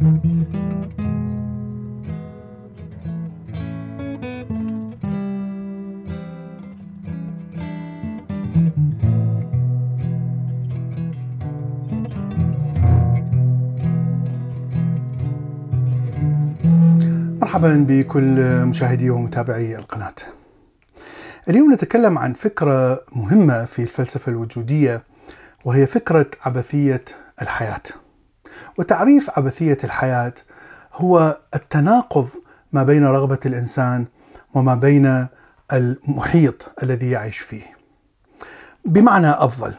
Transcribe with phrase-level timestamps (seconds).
[0.00, 0.16] مرحبا
[17.88, 20.12] بكل مشاهدي ومتابعي القناة.
[21.48, 25.02] اليوم نتكلم عن فكرة مهمة في الفلسفة الوجودية
[25.64, 27.04] وهي فكرة عبثية
[27.42, 27.99] الحياة.
[28.78, 30.34] وتعريف عبثية الحياة
[30.94, 32.28] هو التناقض
[32.72, 34.06] ما بين رغبة الإنسان
[34.54, 35.26] وما بين
[35.72, 37.62] المحيط الذي يعيش فيه.
[38.84, 39.74] بمعنى أفضل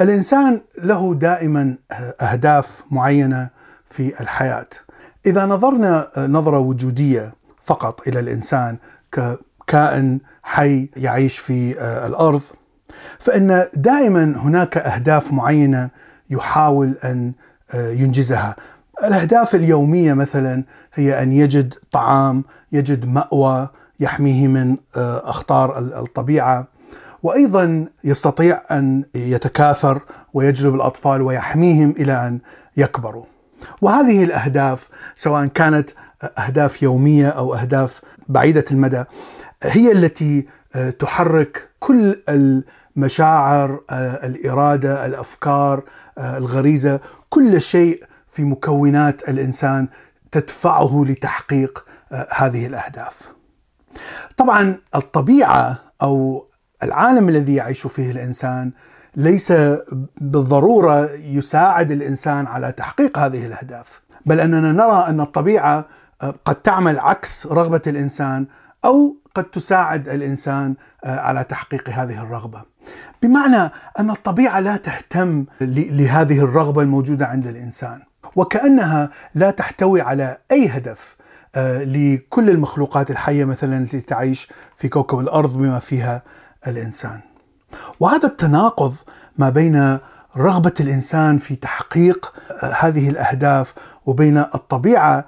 [0.00, 1.76] الإنسان له دائما
[2.20, 3.48] أهداف معينة
[3.90, 4.66] في الحياة
[5.26, 8.76] إذا نظرنا نظرة وجودية فقط إلى الإنسان
[9.12, 12.42] ككائن حي يعيش في الأرض
[13.18, 15.90] فإن دائما هناك أهداف معينة
[16.30, 17.32] يحاول أن
[17.74, 18.56] ينجزها
[19.04, 23.68] الأهداف اليومية مثلا هي أن يجد طعام يجد مأوى
[24.00, 26.68] يحميه من أخطار الطبيعة
[27.22, 30.00] وأيضا يستطيع أن يتكاثر
[30.34, 32.40] ويجلب الأطفال ويحميهم إلى أن
[32.76, 33.24] يكبروا.
[33.80, 35.90] وهذه الأهداف سواء كانت
[36.38, 39.04] أهداف يومية أو أهداف بعيدة المدى
[39.62, 40.46] هي التي
[40.98, 42.22] تحرك كل
[42.96, 43.80] المشاعر،
[44.24, 45.84] الإرادة، الأفكار،
[46.18, 49.88] الغريزة، كل شيء في مكونات الإنسان
[50.30, 51.84] تدفعه لتحقيق
[52.30, 53.32] هذه الأهداف.
[54.36, 56.46] طبعا الطبيعة أو
[56.82, 58.72] العالم الذي يعيش فيه الإنسان
[59.16, 59.52] ليس
[60.20, 65.86] بالضرورة يساعد الإنسان على تحقيق هذه الأهداف، بل أننا نرى أن الطبيعة
[66.44, 68.46] قد تعمل عكس رغبة الإنسان
[68.84, 72.62] أو قد تساعد الإنسان على تحقيق هذه الرغبة.
[73.22, 78.02] بمعنى أن الطبيعة لا تهتم لهذه الرغبة الموجودة عند الإنسان،
[78.36, 81.16] وكأنها لا تحتوي على أي هدف
[81.56, 86.22] لكل المخلوقات الحية مثلا التي تعيش في كوكب الأرض بما فيها
[86.66, 87.20] الإنسان.
[88.00, 88.94] وهذا التناقض
[89.38, 89.98] ما بين
[90.36, 92.34] رغبة الإنسان في تحقيق
[92.78, 93.74] هذه الأهداف
[94.06, 95.24] وبين الطبيعة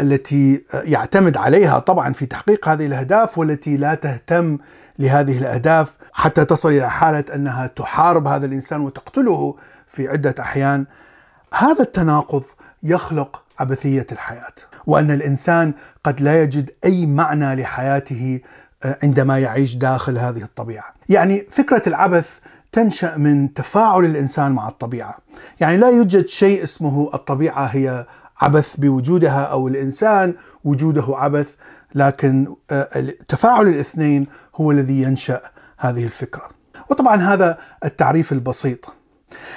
[0.00, 4.58] التي يعتمد عليها طبعا في تحقيق هذه الأهداف والتي لا تهتم
[4.98, 9.56] لهذه الأهداف حتى تصل إلى حالة أنها تحارب هذا الإنسان وتقتله
[9.88, 10.86] في عدة أحيان.
[11.54, 12.44] هذا التناقض
[12.82, 14.54] يخلق عبثيه الحياة،
[14.86, 15.74] وأن الإنسان
[16.04, 18.40] قد لا يجد أي معنى لحياته
[19.02, 20.94] عندما يعيش داخل هذه الطبيعة.
[21.08, 22.38] يعني فكرة العبث
[22.72, 25.18] تنشأ من تفاعل الإنسان مع الطبيعة.
[25.60, 28.06] يعني لا يوجد شيء اسمه الطبيعة هي
[28.40, 30.34] عبث بوجودها أو الإنسان
[30.64, 31.54] وجوده عبث،
[31.94, 32.54] لكن
[33.28, 35.40] تفاعل الاثنين هو الذي ينشأ
[35.78, 36.48] هذه الفكرة.
[36.90, 38.92] وطبعا هذا التعريف البسيط.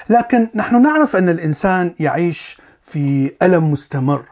[0.10, 4.26] لكن نحن نعرف أن الإنسان يعيش في ألم مستمر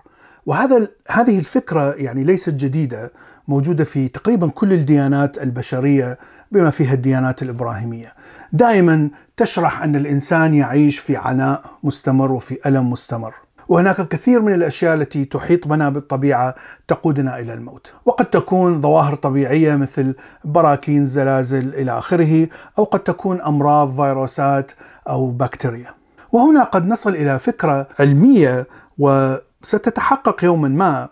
[0.45, 3.13] وهذا هذه الفكرة يعني ليست جديدة
[3.47, 6.17] موجودة في تقريبا كل الديانات البشرية
[6.51, 8.13] بما فيها الديانات الإبراهيمية.
[8.53, 13.33] دائما تشرح أن الإنسان يعيش في عناء مستمر وفي ألم مستمر.
[13.67, 16.55] وهناك الكثير من الأشياء التي تحيط بنا بالطبيعة
[16.87, 22.47] تقودنا إلى الموت، وقد تكون ظواهر طبيعية مثل براكين، زلازل إلى آخره،
[22.79, 24.71] أو قد تكون أمراض، فيروسات
[25.09, 25.89] أو بكتيريا.
[26.31, 28.67] وهنا قد نصل إلى فكرة علمية
[28.97, 31.09] و ستتحقق يوما ما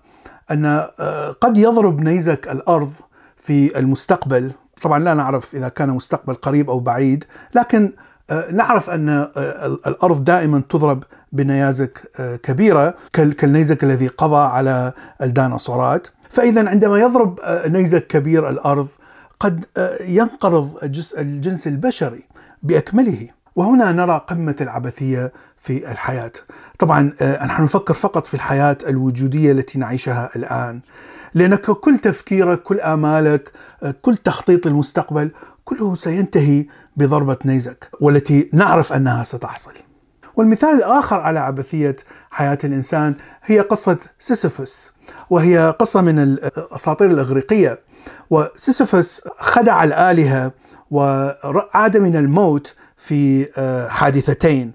[0.52, 0.88] أن
[1.42, 2.92] قد يضرب نيزك الأرض
[3.38, 7.26] في المستقبل، طبعا لا نعرف إذا كان مستقبل قريب أو بعيد،
[7.56, 7.92] لكن
[8.52, 9.10] نعرف أن
[9.88, 12.12] الأرض دائما تضرب بنيازك
[12.44, 18.88] كبيرة كالنيزك الذي قضى على الديناصورات، فاذا عندما يضرب نيزك كبير الأرض
[19.40, 19.66] قد
[20.02, 20.78] ينقرض
[21.18, 22.24] الجنس البشري
[22.64, 23.30] بأكمله.
[23.56, 26.32] وهنا نرى قمة العبثية في الحياة
[26.80, 30.80] طبعا نحن نفكر فقط في الحياة الوجودية التي نعيشها الآن
[31.34, 33.52] لأنك كل تفكيرك كل آمالك
[34.02, 35.32] كل تخطيط المستقبل
[35.66, 36.66] كله سينتهي
[36.98, 39.74] بضربة نيزك والتي نعرف أنها ستحصل.
[40.36, 41.96] والمثال الآخر على عبثية
[42.32, 44.92] حياة الإنسان هي قصة سيسيفوس
[45.30, 47.80] وهي قصة من الأساطير الإغريقية.
[48.30, 50.52] وسيسيفوس خدع الآلهة
[50.92, 53.48] وعاد من الموت في
[53.90, 54.74] حادثتين.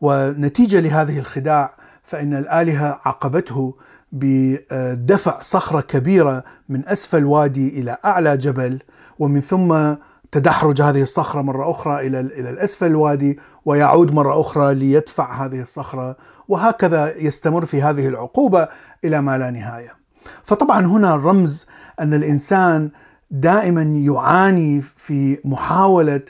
[0.00, 1.74] ونتيجة لهذه الخداع
[2.04, 3.74] فإن الآلهة عاقبته
[4.12, 8.78] بدفع صخرة كبيرة من أسفل وادي إلى أعلى جبل.
[9.18, 9.94] ومن ثم
[10.32, 16.16] تدحرج هذه الصخرة مرة أخرى إلى إلى الأسفل الوادي ويعود مرة أخرى ليدفع هذه الصخرة
[16.48, 18.68] وهكذا يستمر في هذه العقوبة
[19.04, 19.98] إلى ما لا نهاية.
[20.44, 21.66] فطبعا هنا الرمز
[22.00, 22.90] أن الإنسان
[23.30, 26.20] دائما يعاني في محاولة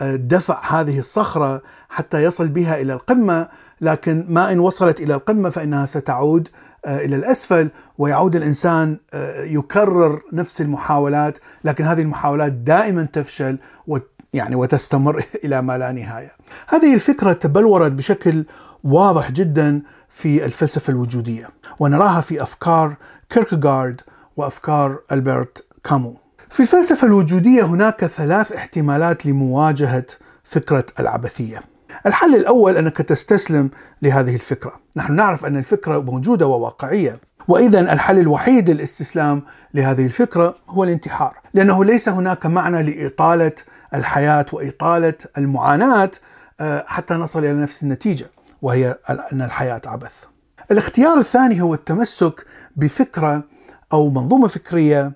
[0.00, 3.48] دفع هذه الصخرة حتى يصل بها إلى القمة
[3.80, 6.48] لكن ما إن وصلت إلى القمة فإنها ستعود
[6.84, 13.58] آه، إلى الأسفل ويعود الإنسان آه، يكرر نفس المحاولات لكن هذه المحاولات دائما تفشل
[14.32, 16.32] يعني وتستمر إلى ما لا نهاية.
[16.68, 18.44] هذه الفكرة تبلورت بشكل
[18.84, 22.96] واضح جدا في الفلسفة الوجودية ونراها في أفكار
[23.30, 24.00] كيركغارد
[24.36, 26.27] وأفكار ألبرت كامو.
[26.50, 30.06] في الفلسفة الوجودية هناك ثلاث احتمالات لمواجهة
[30.44, 31.60] فكرة العبثية.
[32.06, 33.70] الحل الأول أنك تستسلم
[34.02, 34.72] لهذه الفكرة.
[34.96, 39.42] نحن نعرف أن الفكرة موجودة وواقعية، وإذا الحل الوحيد للاستسلام
[39.74, 43.52] لهذه الفكرة هو الانتحار، لأنه ليس هناك معنى لإطالة
[43.94, 46.10] الحياة وإطالة المعاناة
[46.60, 48.26] آه، حتى نصل إلى نفس النتيجة،
[48.62, 48.98] وهي
[49.32, 50.24] أن الحياة عبث.
[50.70, 52.46] الاختيار الثاني هو التمسك
[52.76, 53.44] بفكرة
[53.92, 55.12] أو منظومة فكرية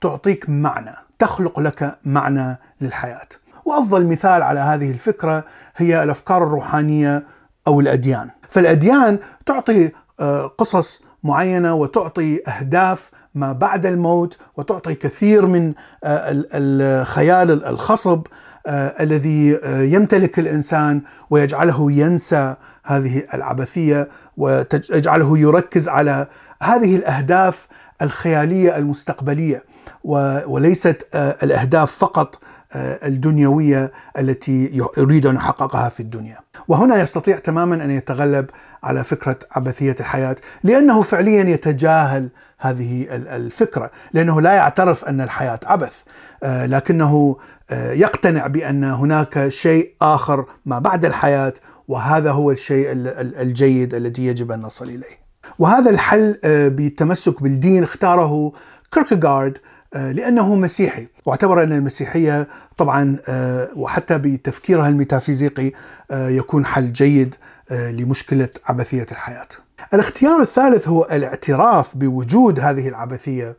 [0.00, 3.28] تعطيك معنى تخلق لك معنى للحياة.
[3.64, 5.44] وأفضل مثال على هذه الفكرة
[5.76, 7.24] هي الأفكار الروحانية
[7.66, 8.30] أو الأديان.
[8.48, 9.90] فالأديان تعطي
[10.20, 18.26] آه، قصص معينة وتعطي أهداف ما بعد الموت وتعطي كثير من آه، الخيال الخصب
[18.66, 22.54] آه، الذي يمتلك الإنسان ويجعله ينسى
[22.86, 26.26] هذه العبثية ويجعله يركز على
[26.62, 27.66] هذه الأهداف
[28.02, 29.64] الخيالية المستقبلية
[30.04, 32.38] وليست آه، الأهداف فقط
[32.72, 36.38] آه، الدنيوية التي يريد أن يحققها في الدنيا.
[36.68, 38.50] وهنا يستطيع تماما أن يتغلب
[38.82, 42.28] على فكرة عبثية الحياة لأنه فعليا يتجاهل
[42.58, 46.02] هذه الفكرة، لأنه لا يعترف أن الحياة عبث،
[46.42, 47.36] آه، لكنه
[47.72, 51.54] يقتنع بأن هناك شيء آخر ما بعد الحياة
[51.88, 52.92] وهذا هو الشيء
[53.40, 55.26] الجيد الذي يجب أن نصل إليه.
[55.58, 58.52] وهذا الحل آه، بالتمسك بالدين اختاره
[58.92, 59.58] كيركغارد
[59.94, 65.72] آه، لأنه مسيحي واعتبر أن المسيحية طبعا آه، وحتى بتفكيرها الميتافيزيقي
[66.12, 67.34] يكون حل جيد
[67.70, 69.48] لمشكلة عبثية الحياة.
[69.94, 73.56] الاختيار الثالث هو الاعتراف بوجود هذه العبثية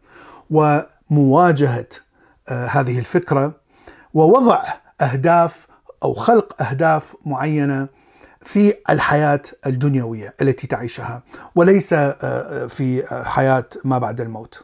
[0.49, 1.87] ومواجهة
[2.49, 3.53] هذه الفكرة
[4.13, 4.63] ووضع
[5.01, 5.67] أهداف
[6.03, 7.87] أو خلق أهداف معينة
[8.47, 11.23] في الحياة الدنيوية التي تعيشها
[11.55, 14.63] وليس آه، آه، في حياة ما بعد الموت.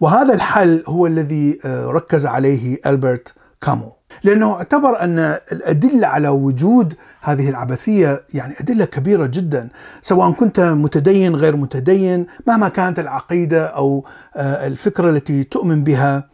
[0.00, 3.92] وهذا الحل هو الذي آه، ركز عليه ألبرت كامو
[4.24, 5.18] لأنه اعتبر أن
[5.52, 9.68] الأدلة على وجود هذه العبثية يعني أدلة كبيرة جدا
[10.02, 14.04] سواء كنت متدين غير متدين مهما كانت العقيدة أو
[14.36, 16.28] الفكرة التي تؤمن بها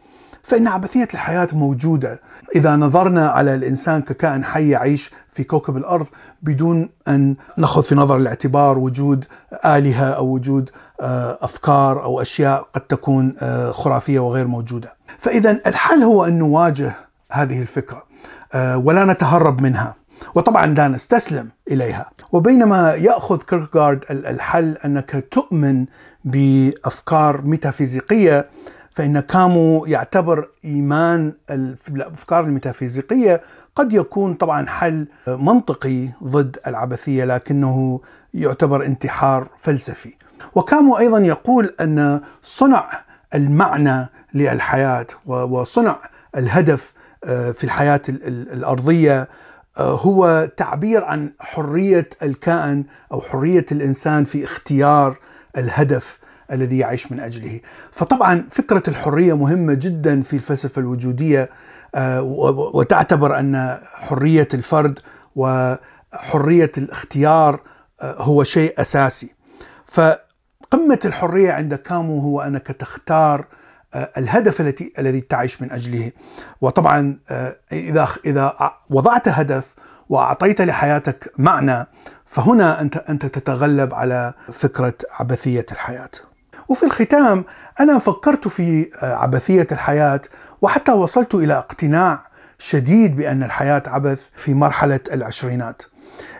[0.50, 2.20] فإن عبثية الحياة موجودة.
[2.56, 6.06] إذا نظرنا على الإنسان ككائن حي يعيش في كوكب الأرض
[6.42, 9.24] بدون أن نأخذ في نظر الاعتبار وجود
[9.64, 10.70] آلهة أو وجود
[11.00, 14.96] آه، أفكار أو أشياء قد تكون آه، خرافية وغير موجودة.
[15.18, 16.92] فإذا الحل هو أن نواجه
[17.32, 18.02] هذه الفكرة
[18.54, 19.94] آه، ولا نتهرب منها
[20.34, 22.10] وطبعا لا نستسلم إليها.
[22.32, 25.86] وبينما يأخذ كيركغارد الحل أنك تؤمن
[26.24, 28.48] بأفكار ميتافيزيقية
[28.94, 33.40] فإن كامو يعتبر إيمان الأفكار الميتافيزيقية
[33.74, 38.00] قد يكون طبعا حل منطقي ضد العبثية لكنه
[38.34, 40.14] يعتبر انتحار فلسفي.
[40.54, 42.90] وكامو أيضا يقول أن صنع
[43.34, 46.00] المعنى للحياة وصنع
[46.36, 46.92] الهدف
[47.24, 49.28] آه، في الحياة الأرضية
[49.78, 55.16] آه، هو تعبير عن حرية الكائن أو حرية الإنسان في اختيار
[55.56, 56.18] الهدف.
[56.52, 57.60] الذي يعيش من أجله.
[57.92, 61.50] فطبعا فكرة الحرية مهمة جدا في الفلسفة الوجودية
[61.94, 62.22] آه،
[62.74, 64.98] وتعتبر أن حرية الفرد
[65.36, 67.60] وحرية الاختيار
[68.00, 69.34] آه، هو شيء أساسي.
[69.86, 73.46] فقمة الحرية عند كامو هو أنك تختار
[73.94, 76.12] آه، الهدف التي الذي تعيش من أجله
[76.60, 77.18] وطبعا
[77.72, 78.54] إذا إذا
[78.90, 79.74] وضعت هدف
[80.08, 81.86] وأعطيت لحياتك معنى
[82.26, 86.10] فهنا انت أنت تتغلب على فكرة عبثية الحياة.
[86.70, 87.44] وفي الختام
[87.80, 90.20] أنا فكرت في آه، عبثية الحياة
[90.62, 92.26] وحتى وصلت إلى اقتناع
[92.58, 95.82] شديد بأن الحياة عبث في مرحلة العشرينات.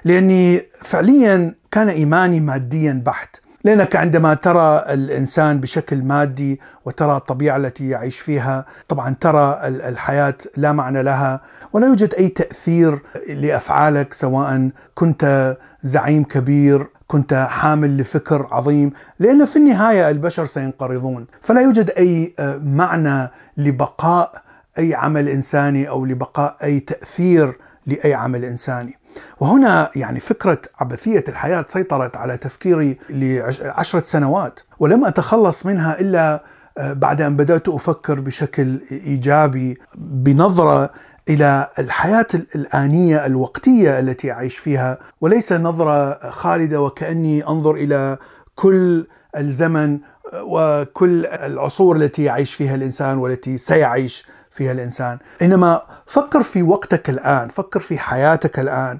[0.05, 7.89] لأني فعليا كان إيماني ماديا بحت لأنك عندما ترى الإنسان بشكل مادي وترى الطبيعة التي
[7.89, 11.41] يعيش فيها طبعا ترى الحياة لا معنى لها
[11.73, 19.57] ولا يوجد أي تأثير لأفعالك سواء كنت زعيم كبير كنت حامل لفكر عظيم لأن في
[19.57, 21.26] النهاية البشر سينقرضون.
[21.43, 24.43] فلا يوجد أي آه، معنى لبقاء
[24.79, 28.99] أي عمل إنساني أو لبقاء أي تأثير لأي عمل إنساني.
[29.40, 36.43] وهنا يعني فكرة عبثية الحياة سيطرت على تفكيري لعشرة سنوات ولم أتخلص منها إلا
[36.79, 40.91] بعد أن بدأت أفكر بشكل إيجابي بنظرة
[41.29, 48.19] إلى الحياة الآنية الوقتية التي أعيش فيها وليس نظرة خالدة وكأني أنظر إلى
[48.55, 49.99] كل الزمن
[50.35, 57.49] وكل العصور التي يعيش فيها الإنسان والتي سيعيش فيها الإنسان، إنما فكر في وقتك الآن،
[57.49, 58.99] فكر في حياتك الآن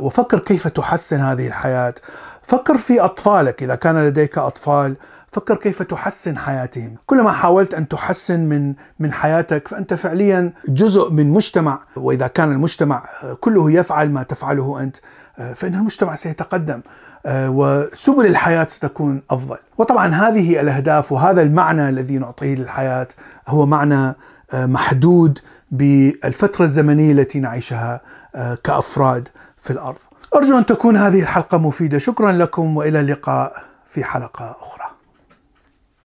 [0.00, 1.94] وفكر كيف تحسن هذه الحياة،
[2.42, 4.96] فكر في أطفالك إذا كان لديك أطفال.
[5.32, 6.96] فكر كيف تحسن حياتهم.
[7.06, 11.80] كلما حاولت أن تحسن من من حياتك فأنت فعليا جزء من مجتمع.
[11.96, 13.04] وإذا كان المجتمع
[13.40, 14.96] كله يفعل ما تفعله أنت
[15.54, 16.80] فإن المجتمع سيتقدم
[17.28, 19.58] وسبل الحياة ستكون أفضل.
[19.78, 23.08] وطبعا هذه الأهداف وهذا المعنى الذي نعطيه للحياة
[23.48, 24.14] هو معنى
[24.54, 25.38] محدود
[25.70, 28.00] بالفترة الزمنية التي نعيشها
[28.64, 29.28] كأفراد.
[29.62, 29.98] في الأرض.
[30.34, 31.98] أرجو أن تكون هذه الحلقة مفيدة.
[31.98, 34.81] شكرا لكم وإلى اللقاء في حلقة أخرى.